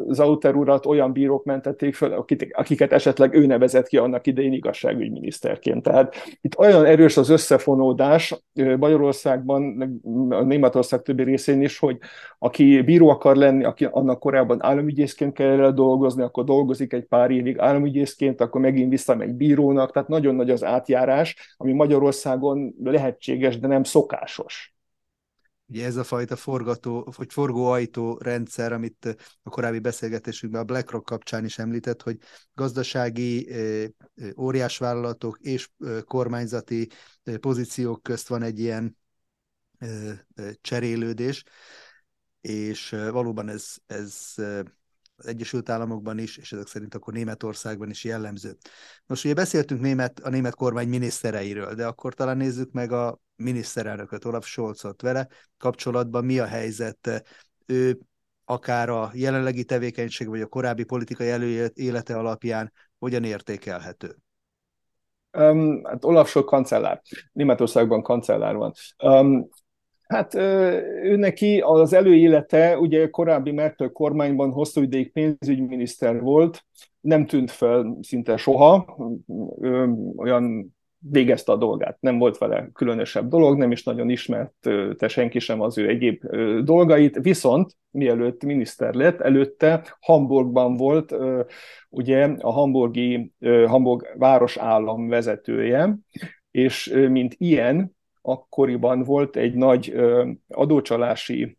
[0.07, 5.83] az Auter urat olyan bírók mentették föl, akiket esetleg ő nevezett ki annak idején igazságügyminiszterként.
[5.83, 8.43] Tehát itt olyan erős az összefonódás
[8.79, 9.93] Magyarországban,
[10.29, 11.99] a Németország többi részén is, hogy
[12.39, 17.59] aki bíró akar lenni, aki annak korábban államügyészként kell dolgozni, akkor dolgozik egy pár évig
[17.59, 23.83] államügyészként, akkor megint visszamegy bírónak, tehát nagyon nagy az átjárás, ami Magyarországon lehetséges, de nem
[23.83, 24.73] szokás szokásos.
[25.67, 31.45] Ugye ez a fajta forgató, vagy forgóajtó rendszer, amit a korábbi beszélgetésünkben a BlackRock kapcsán
[31.45, 32.19] is említett, hogy
[32.55, 33.51] gazdasági
[34.37, 35.71] óriásvállalatok és
[36.05, 36.89] kormányzati
[37.41, 38.97] pozíciók közt van egy ilyen
[40.61, 41.45] cserélődés,
[42.41, 44.35] és valóban ez, ez
[45.19, 48.57] az Egyesült Államokban is, és ezek szerint akkor Németországban is jellemző.
[49.07, 54.25] Most ugye beszéltünk német, a német kormány minisztereiről, de akkor talán nézzük meg a miniszterelnököt,
[54.25, 57.25] Olaf Scholzot vele kapcsolatban mi a helyzet.
[57.67, 57.99] Ő
[58.45, 64.17] akár a jelenlegi tevékenység, vagy a korábbi politikai előélete alapján hogyan értékelhető?
[65.33, 67.03] Um, hát Olaf Scholz kancellár.
[67.33, 68.73] Németországban kancellár van.
[69.03, 69.49] Um,
[70.09, 70.35] Hát
[71.03, 76.65] ő neki az előélete, ugye korábbi Merkel kormányban hosszú ideig pénzügyminiszter volt,
[77.01, 78.97] nem tűnt fel szinte soha,
[80.17, 85.61] olyan végezte a dolgát, nem volt vele különösebb dolog, nem is nagyon ismerte senki sem
[85.61, 86.25] az ő egyéb
[86.65, 91.15] dolgait, viszont mielőtt miniszter lett, előtte Hamburgban volt
[91.89, 93.33] ugye a hamburgi
[93.67, 95.99] Hamburg városállam vezetője,
[96.51, 97.97] és mint ilyen
[98.29, 99.95] akkoriban volt egy nagy
[100.49, 101.57] adócsalási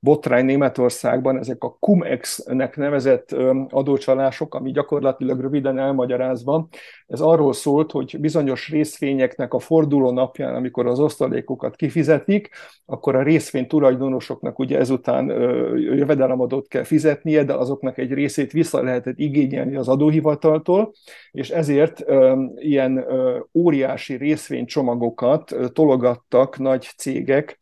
[0.00, 3.32] botrány Németországban, ezek a Cum-Ex-nek nevezett
[3.68, 6.68] adócsalások, ami gyakorlatilag röviden elmagyarázva,
[7.06, 12.48] ez arról szólt, hogy bizonyos részvényeknek a forduló napján, amikor az osztalékokat kifizetik,
[12.86, 15.26] akkor a részvény tulajdonosoknak ugye ezután
[15.76, 20.92] jövedelemadót kell fizetnie, de azoknak egy részét vissza lehetett igényelni az adóhivataltól,
[21.30, 22.04] és ezért
[22.56, 23.04] ilyen
[23.54, 27.58] óriási részvénycsomagokat tologattak nagy cégek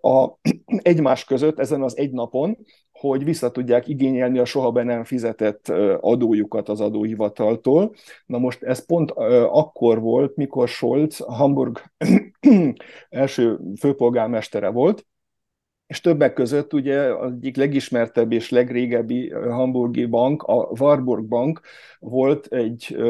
[0.00, 0.28] a,
[0.82, 2.58] egymás között ezen az egy napon,
[2.92, 5.68] hogy vissza tudják igényelni a soha be nem fizetett
[6.00, 7.94] adójukat az adóhivataltól.
[8.26, 9.10] Na most ez pont
[9.50, 11.82] akkor volt, mikor Scholz Hamburg
[13.08, 15.06] első főpolgármestere volt,
[15.92, 21.60] és többek között ugye az egyik legismertebb és legrégebbi hamburgi bank, a Warburg Bank
[21.98, 23.04] volt egy ö,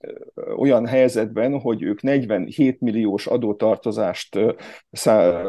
[0.00, 4.52] ö, olyan helyzetben, hogy ők 47 milliós adótartozást ö,
[4.90, 5.42] szá,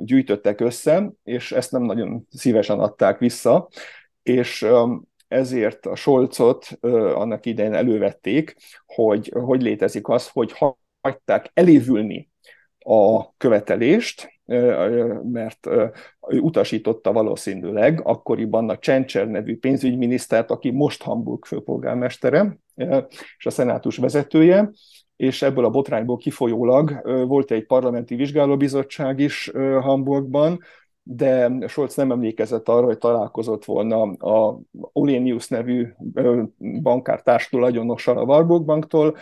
[0.00, 3.68] gyűjtöttek össze, és ezt nem nagyon szívesen adták vissza,
[4.22, 4.66] és
[5.28, 6.78] ezért a Scholzot
[7.14, 8.56] annak idején elővették,
[8.86, 10.52] hogy hogy létezik az, hogy
[11.00, 12.30] hagyták elévülni
[12.78, 14.39] a követelést,
[15.22, 15.68] mert
[16.20, 22.58] utasította valószínűleg akkoriban a Csencser nevű pénzügyminisztert, aki most Hamburg főpolgármestere,
[23.38, 24.70] és a szenátus vezetője,
[25.16, 30.60] és ebből a botrányból kifolyólag volt egy parlamenti vizsgálóbizottság is Hamburgban,
[31.02, 34.60] de Scholz nem emlékezett arra, hogy találkozott volna a
[34.92, 35.86] Olenius nevű
[36.82, 39.16] bankár társtulajdonossal a Warburg Banktól,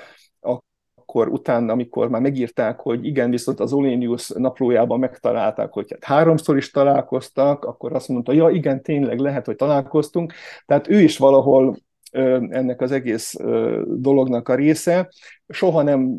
[1.09, 6.57] akkor utána, amikor már megírták, hogy igen, viszont az Olenius naplójában megtalálták, hogy hát háromszor
[6.57, 10.33] is találkoztak, akkor azt mondta, ja igen, tényleg lehet, hogy találkoztunk.
[10.66, 11.77] Tehát ő is valahol
[12.11, 13.35] ennek az egész
[13.85, 15.11] dolognak a része.
[15.49, 16.18] Soha nem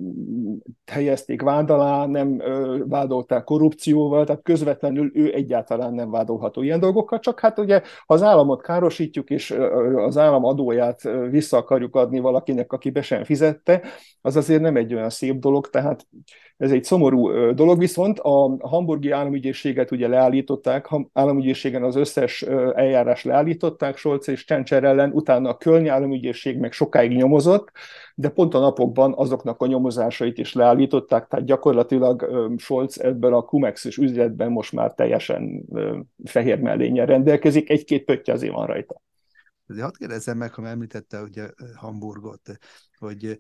[0.91, 2.41] helyezték vád alá, nem
[2.88, 8.23] vádolták korrupcióval, tehát közvetlenül ő egyáltalán nem vádolható ilyen dolgokkal, csak hát ugye ha az
[8.23, 9.52] államot károsítjuk, és
[9.95, 13.82] az állam adóját vissza akarjuk adni valakinek, aki be sem fizette,
[14.21, 16.08] az azért nem egy olyan szép dolog, tehát
[16.60, 22.41] ez egy szomorú dolog, viszont a hamburgi államügyészséget ugye leállították, államügyészségen az összes
[22.74, 27.72] eljárás leállították Scholz és Csencser ellen, utána a Kölni államügyészség meg sokáig nyomozott,
[28.15, 33.86] de pont a napokban azoknak a nyomozásait is leállították, tehát gyakorlatilag Scholz ebben a cumex
[33.86, 35.65] és üzletben most már teljesen
[36.24, 39.02] fehér mellényen rendelkezik, egy-két pötty azért van rajta.
[39.67, 42.41] Azért hadd kérdezzem meg, ha említette ugye Hamburgot,
[42.98, 43.38] hogy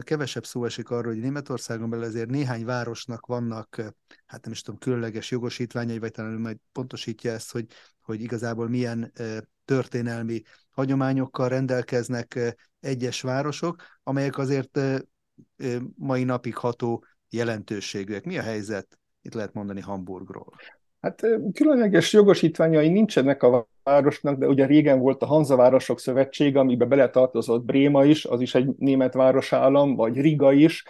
[0.00, 3.76] kevesebb szó esik arról, hogy Németországon belül azért néhány városnak vannak,
[4.26, 7.66] hát nem is tudom, különleges jogosítványai, vagy talán majd pontosítja ezt, hogy,
[8.02, 9.12] hogy igazából milyen
[9.64, 14.80] történelmi hagyományokkal rendelkeznek egyes városok, amelyek azért
[15.96, 18.24] mai napig ható jelentőségűek.
[18.24, 18.98] Mi a helyzet?
[19.22, 20.54] Itt lehet mondani Hamburgról.
[21.00, 27.64] Hát különleges jogosítványai nincsenek a városnak, de ugye régen volt a Hanzavárosok Szövetség, amiben beletartozott
[27.64, 30.84] Bréma is, az is egy német városállam, vagy Riga is,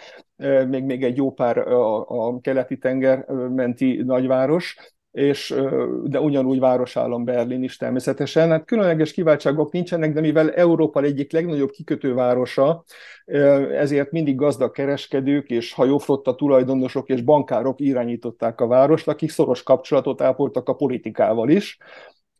[0.67, 4.75] még, még egy jó pár a, a keleti tenger menti nagyváros,
[5.11, 5.55] és,
[6.03, 8.49] de ugyanúgy városállam Berlin is természetesen.
[8.49, 12.83] Hát különleges kiváltságok nincsenek, de mivel Európa egyik legnagyobb kikötővárosa,
[13.71, 20.21] ezért mindig gazdag kereskedők és hajóflotta tulajdonosok és bankárok irányították a várost, akik szoros kapcsolatot
[20.21, 21.77] ápoltak a politikával is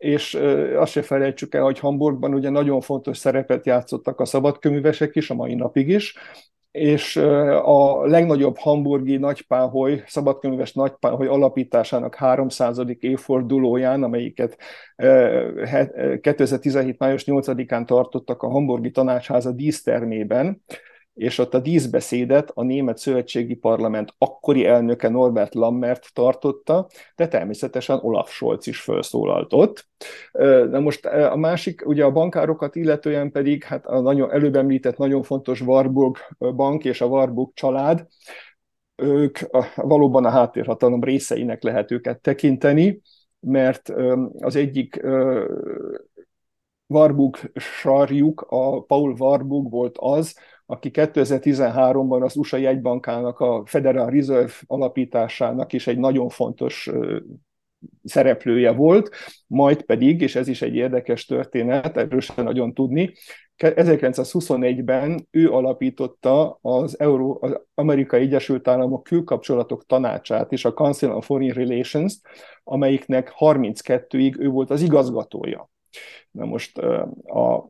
[0.02, 0.34] és
[0.76, 5.34] azt se felejtsük el, hogy Hamburgban ugye nagyon fontos szerepet játszottak a szabadköművesek is, a
[5.34, 6.18] mai napig is,
[6.72, 7.16] és
[7.64, 12.82] a legnagyobb hamburgi nagypáholy, szabadkönyves nagypáholy alapításának 300.
[13.00, 14.58] évfordulóján, amelyiket
[16.22, 17.00] 2017.
[17.00, 20.62] május 8-án tartottak a hamburgi tanácsháza dísztermében,
[21.13, 28.00] és ott a díszbeszédet a Német Szövetségi Parlament akkori elnöke Norbert Lammert tartotta, de természetesen
[28.02, 29.88] Olaf Scholz is felszólalt ott.
[30.69, 35.24] Na most a másik, ugye a bankárokat illetően pedig, hát a nagyon, előbb említett nagyon
[35.24, 38.08] fontos Warburg bank és a Warburg család,
[38.95, 39.39] ők
[39.76, 43.02] valóban a háttérhatalom részeinek lehet őket tekinteni,
[43.39, 43.93] mert
[44.39, 45.02] az egyik
[46.88, 50.36] Warburg sarjuk, a Paul Warburg volt az,
[50.72, 56.90] aki 2013-ban az USA jegybankának, a Federal Reserve alapításának is egy nagyon fontos
[58.04, 59.10] szereplője volt,
[59.48, 63.14] majd pedig, és ez is egy érdekes történet, erről sem nagyon tudni,
[63.58, 71.22] 1921-ben ő alapította az, Euró, az Amerikai Egyesült Államok külkapcsolatok tanácsát és a Council on
[71.22, 72.20] Foreign Relations,
[72.64, 75.70] amelyiknek 32-ig ő volt az igazgatója.
[76.32, 77.70] Na most a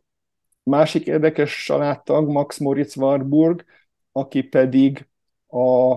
[0.64, 3.66] Másik érdekes családtag Max Moritz Warburg,
[4.12, 5.08] aki pedig
[5.48, 5.96] a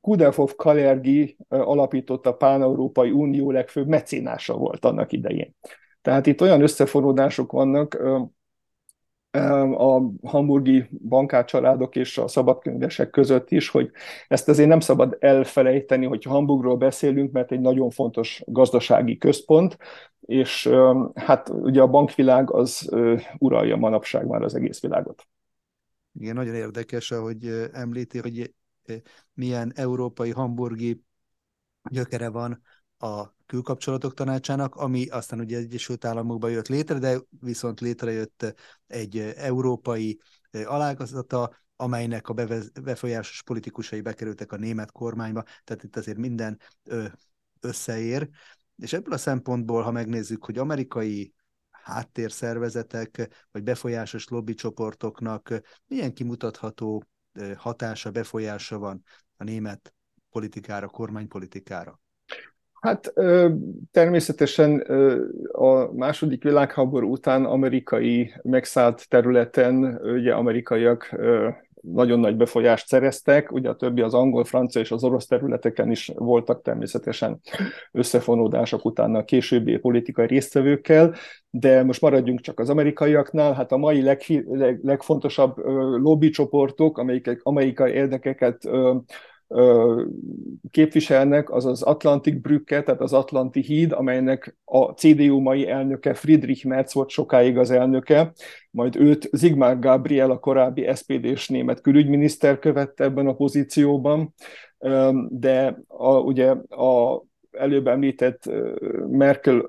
[0.00, 5.54] Kudelfov Kalergi alapította Pán-Európai Unió legfőbb mecénása volt annak idején.
[6.02, 7.94] Tehát itt olyan összefonódások vannak
[9.76, 13.90] a hamburgi bankárcsaládok és a szabadkönyvesek között is, hogy
[14.28, 19.76] ezt azért nem szabad elfelejteni, hogy Hamburgról beszélünk, mert egy nagyon fontos gazdasági központ,
[20.28, 20.68] és
[21.14, 22.88] hát ugye a bankvilág az
[23.38, 25.26] uralja manapság már az egész világot.
[26.12, 28.54] Igen, nagyon érdekes, ahogy említi, hogy
[29.34, 31.02] milyen európai hamburgi
[31.90, 32.62] gyökere van
[32.98, 38.54] a külkapcsolatok tanácsának, ami aztán ugye Egyesült Államokban jött létre, de viszont létrejött
[38.86, 40.20] egy európai
[40.64, 42.34] alágazata, amelynek a
[42.82, 46.58] befolyásos politikusai bekerültek a német kormányba, tehát itt azért minden
[47.60, 48.28] összeér,
[48.82, 51.32] És ebből a szempontból, ha megnézzük, hogy amerikai
[51.70, 57.04] háttérszervezetek vagy befolyásos lobbycsoportoknak milyen kimutatható
[57.56, 59.02] hatása, befolyása van
[59.36, 59.94] a német
[60.30, 62.00] politikára, kormánypolitikára?
[62.80, 63.12] Hát
[63.92, 64.80] természetesen
[65.52, 71.18] a második világháború után amerikai megszállt területen ugye amerikaiak
[71.80, 76.12] nagyon nagy befolyást szereztek, ugye a többi az angol, francia és az orosz területeken is
[76.14, 77.40] voltak természetesen
[77.92, 81.14] összefonódások utána a későbbi politikai résztvevőkkel,
[81.50, 85.56] de most maradjunk csak az amerikaiaknál, hát a mai leg, leg, legfontosabb
[85.96, 88.68] lobbycsoportok, amelyik amerikai érdekeket
[90.70, 96.66] képviselnek, az az Atlantic Brücke, tehát az Atlanti híd, amelynek a CDU mai elnöke Friedrich
[96.66, 98.32] Merz volt sokáig az elnöke,
[98.70, 104.34] majd őt Zigmar Gabriel, a korábbi SPD-s német külügyminiszter követte ebben a pozícióban,
[105.28, 108.50] de a, ugye a előbb említett
[109.10, 109.68] Merkel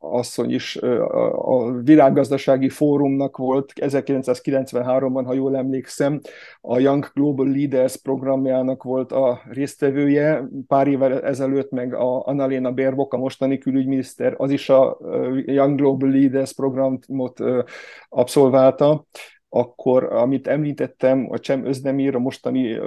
[0.00, 0.76] asszony is
[1.32, 6.20] a világgazdasági fórumnak volt 1993-ban, ha jól emlékszem,
[6.60, 13.12] a Young Global Leaders programjának volt a résztvevője, pár évvel ezelőtt meg a Annalena Baerbock,
[13.12, 14.98] a mostani külügyminiszter, az is a
[15.44, 17.38] Young Global Leaders programot
[18.08, 19.04] abszolválta
[19.52, 22.78] akkor, amit említettem, a Cem Özdemir, a mostani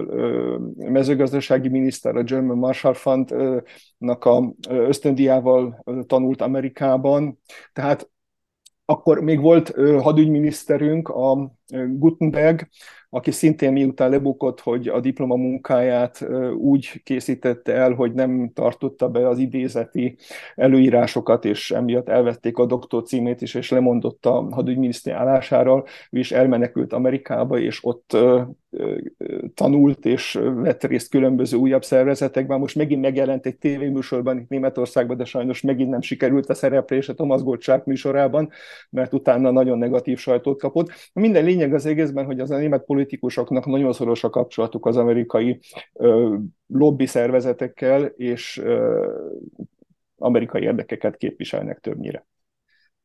[0.76, 7.40] mezőgazdasági miniszter, a German Marshall Fund-nak a ösztöndiával tanult Amerikában.
[7.74, 8.10] Tehát
[8.86, 11.54] akkor még volt hadügyminiszterünk, a
[11.88, 12.68] Gutenberg,
[13.14, 16.26] aki szintén miután lebukott, hogy a diplomamunkáját
[16.58, 20.18] úgy készítette el, hogy nem tartotta be az idézeti
[20.56, 26.32] előírásokat, és emiatt elvették a doktor címét is, és lemondott a hadügyminiszter állásáról, ő is
[26.32, 28.18] elmenekült Amerikába, és ott
[29.54, 32.60] tanult és vett részt különböző újabb szervezetekben.
[32.60, 37.42] Most megint megjelent egy tévéműsorban itt Németországban, de sajnos megint nem sikerült a szereplése Thomas
[37.42, 38.50] Gottschalk műsorában,
[38.90, 40.92] mert utána nagyon negatív sajtót kapott.
[41.14, 45.60] Minden lényeg az egészben, hogy az a német politikusoknak nagyon szoros a kapcsolatuk az amerikai
[45.94, 46.36] ö,
[46.68, 49.08] lobby szervezetekkel, és ö,
[50.18, 52.26] amerikai érdekeket képviselnek többnyire.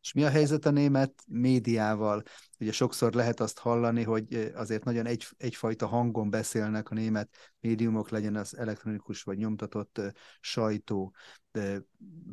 [0.02, 2.22] És mi a helyzet a német médiával?
[2.60, 7.28] Ugye sokszor lehet azt hallani, hogy azért nagyon egy, egyfajta hangon beszélnek a német
[7.60, 10.00] médiumok, legyen az elektronikus vagy nyomtatott
[10.40, 11.14] sajtó.
[11.52, 11.82] De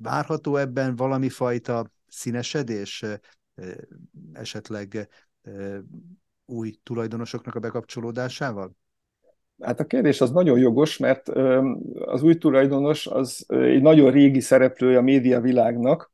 [0.02, 3.06] várható ebben valami fajta színesedés,
[4.34, 5.10] esetleg
[6.46, 8.76] új tulajdonosoknak a bekapcsolódásával?
[9.62, 11.30] Hát a kérdés az nagyon jogos, mert
[12.06, 16.12] az új tulajdonos az egy nagyon régi szereplője a média világnak,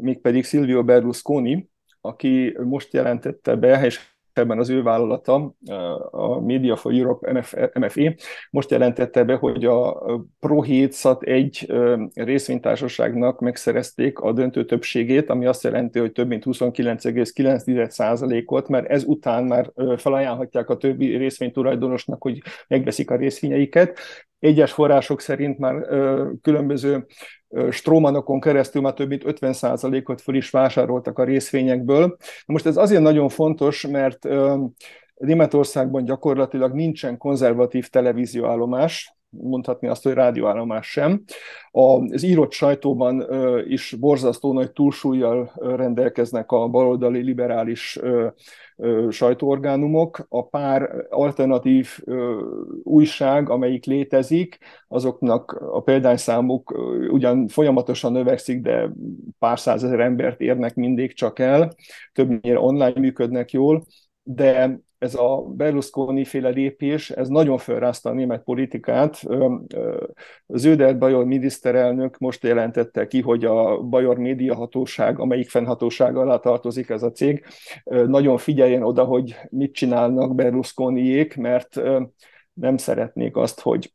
[0.00, 1.68] mégpedig Silvio Berlusconi,
[2.00, 4.00] aki most jelentette be, és
[4.32, 5.54] ebben az ő vállalata,
[6.10, 7.32] a Media for Europe
[7.78, 8.16] MFE,
[8.50, 10.02] most jelentette be, hogy a
[10.40, 10.96] Pro 7
[12.14, 19.44] részvénytársaságnak megszerezték a döntő többségét, ami azt jelenti, hogy több mint 29,9%-ot, mert ez után
[19.44, 23.98] már felajánlhatják a többi részvénytulajdonosnak, hogy megveszik a részvényeiket.
[24.38, 25.86] Egyes források szerint már
[26.42, 27.06] különböző
[27.70, 32.16] strómanokon keresztül már több mint 50%-ot föl is vásároltak a részvényekből.
[32.46, 34.28] Most ez azért nagyon fontos, mert
[35.14, 41.22] Németországban gyakorlatilag nincsen konzervatív televízióállomás, mondhatni azt, hogy rádióállomás sem.
[41.70, 43.26] Az írott sajtóban
[43.68, 47.98] is borzasztó nagy túlsúlyjal rendelkeznek a baloldali liberális
[49.10, 50.26] sajtóorgánumok.
[50.28, 51.98] A pár alternatív
[52.82, 54.58] újság, amelyik létezik,
[54.88, 56.78] azoknak a példányszámuk
[57.10, 58.90] ugyan folyamatosan növekszik, de
[59.38, 61.74] pár százezer embert érnek mindig csak el,
[62.12, 63.84] többnyire online működnek jól,
[64.22, 69.22] de ez a Berlusconi féle lépés, ez nagyon felrázta a német politikát.
[70.46, 76.88] Zöder Bajor miniszterelnök most jelentette ki, hogy a Bajor média hatóság, amelyik fennhatóság alá tartozik
[76.88, 77.44] ez a cég,
[77.84, 81.80] nagyon figyeljen oda, hogy mit csinálnak Berlusconiék, mert
[82.52, 83.92] nem szeretnék azt, hogy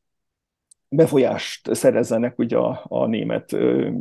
[0.90, 3.52] befolyást szerezzenek ugye a, a német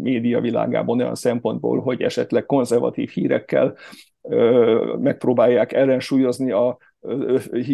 [0.02, 3.76] média világában olyan szempontból, hogy esetleg konzervatív hírekkel
[4.98, 6.78] megpróbálják ellensúlyozni a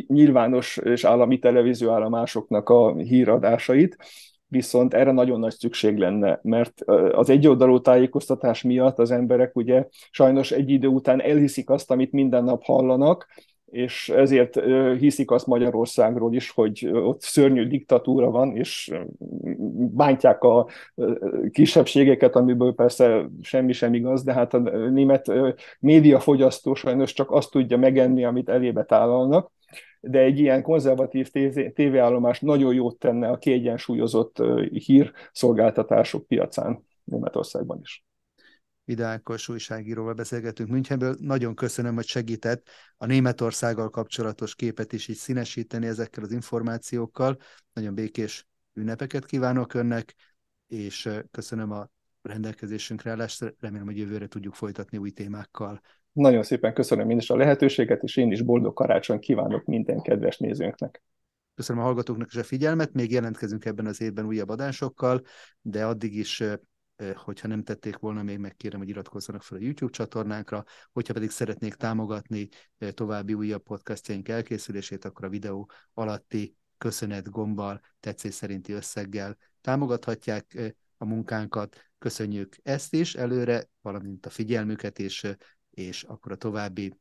[0.06, 3.96] nyilvános és állami televízióállomásoknak a híradásait,
[4.46, 6.80] viszont erre nagyon nagy szükség lenne, mert
[7.12, 12.44] az egyoldalú tájékoztatás miatt az emberek ugye sajnos egy idő után elhiszik azt, amit minden
[12.44, 13.26] nap hallanak,
[13.70, 14.60] és ezért
[14.98, 18.92] hiszik azt Magyarországról is, hogy ott szörnyű diktatúra van, és
[19.94, 20.66] bántják a
[21.50, 24.58] kisebbségeket, amiből persze semmi sem igaz, de hát a
[24.88, 25.32] német
[25.80, 29.52] médiafogyasztó sajnos csak azt tudja megenni, amit elébe tálalnak,
[30.00, 31.30] de egy ilyen konzervatív
[31.74, 36.86] tévéállomás nagyon jót tenne a kiegyensúlyozott hírszolgáltatások piacán.
[37.04, 38.07] Németországban is.
[38.88, 41.16] Vidákos újságíróval beszélgetünk Münchenből.
[41.20, 47.36] Nagyon köszönöm, hogy segített a Németországgal kapcsolatos képet is így színesíteni ezekkel az információkkal.
[47.72, 50.14] Nagyon békés ünnepeket kívánok önnek,
[50.66, 51.90] és köszönöm a
[52.22, 53.54] rendelkezésünkre állást.
[53.60, 55.80] Remélem, hogy jövőre tudjuk folytatni új témákkal.
[56.12, 61.02] Nagyon szépen köszönöm mindest a lehetőséget, és én is boldog karácsony kívánok minden kedves nézőnknek.
[61.54, 65.22] Köszönöm a hallgatóknak is a figyelmet, még jelentkezünk ebben az évben újabb adásokkal,
[65.60, 66.42] de addig is
[67.14, 71.74] hogyha nem tették volna, még megkérem, hogy iratkozzanak fel a YouTube csatornánkra, hogyha pedig szeretnék
[71.74, 80.74] támogatni további újabb podcastjaink elkészülését, akkor a videó alatti köszönet gombbal, tetszés szerinti összeggel támogathatják
[80.96, 81.76] a munkánkat.
[81.98, 85.26] Köszönjük ezt is előre, valamint a figyelmüket, és,
[85.70, 86.98] és akkor a további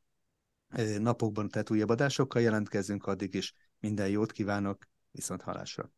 [0.99, 5.96] napokban, tehát újabb adásokkal jelentkezünk, addig is minden jót kívánok, viszont halásra!